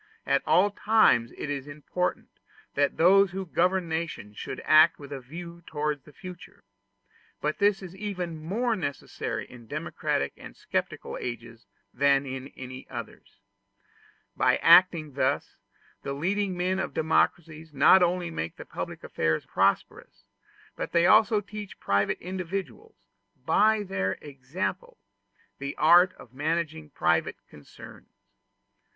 [0.25, 2.29] At all times it is important
[2.73, 6.63] that those who govern nations should act with a view to the future:
[7.39, 13.41] but this is even more necessary in democratic and sceptical ages than in any others.
[14.35, 15.57] By acting thus,
[16.01, 20.23] the leading men of democracies not only make public affairs prosperous,
[20.75, 22.95] but they also teach private individuals,
[23.45, 24.97] by their example,
[25.59, 28.09] the art of managing private concerns.